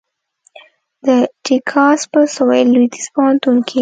د 1.05 1.07
ټیکساس 1.43 1.99
په 2.11 2.19
سوېل 2.35 2.67
لوېدیځ 2.75 3.07
پوهنتون 3.15 3.55
کې 3.65 3.69